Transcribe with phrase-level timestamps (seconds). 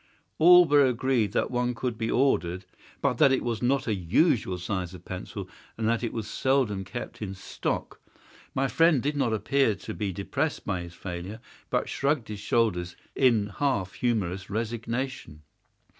[0.39, 2.65] All were agreed that one could be ordered,
[3.03, 6.83] but that it was not a usual size of pencil and that it was seldom
[6.83, 8.01] kept in stock.
[8.55, 12.95] My friend did not appear to be depressed by his failure, but shrugged his shoulders
[13.15, 15.43] in half humorous resignation.